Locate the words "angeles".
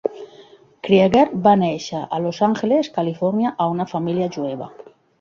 2.49-2.93